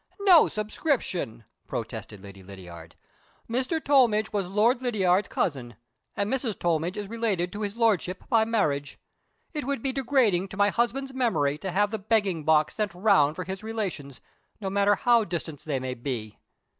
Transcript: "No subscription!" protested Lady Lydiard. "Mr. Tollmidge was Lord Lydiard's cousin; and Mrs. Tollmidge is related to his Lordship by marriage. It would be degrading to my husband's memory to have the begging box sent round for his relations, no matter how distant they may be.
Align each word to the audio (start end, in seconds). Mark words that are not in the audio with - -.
"No 0.21 0.47
subscription!" 0.47 1.43
protested 1.67 2.23
Lady 2.23 2.41
Lydiard. 2.41 2.95
"Mr. 3.47 3.79
Tollmidge 3.79 4.33
was 4.33 4.49
Lord 4.49 4.81
Lydiard's 4.81 5.27
cousin; 5.27 5.75
and 6.17 6.27
Mrs. 6.33 6.57
Tollmidge 6.57 6.97
is 6.97 7.07
related 7.07 7.53
to 7.53 7.61
his 7.61 7.75
Lordship 7.75 8.23
by 8.27 8.43
marriage. 8.43 8.97
It 9.53 9.63
would 9.65 9.83
be 9.83 9.91
degrading 9.91 10.47
to 10.47 10.57
my 10.57 10.69
husband's 10.69 11.13
memory 11.13 11.59
to 11.59 11.69
have 11.69 11.91
the 11.91 11.99
begging 11.99 12.43
box 12.45 12.73
sent 12.77 12.95
round 12.95 13.35
for 13.35 13.43
his 13.43 13.61
relations, 13.61 14.21
no 14.59 14.71
matter 14.71 14.95
how 14.95 15.23
distant 15.23 15.59
they 15.65 15.79
may 15.79 15.93
be. 15.93 16.39